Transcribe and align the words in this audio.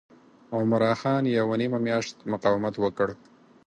عمرا 0.55 0.91
خان 1.01 1.23
یوه 1.39 1.55
نیمه 1.61 1.79
میاشت 1.85 2.15
مقاومت 2.31 2.75
وکړ. 2.79 3.07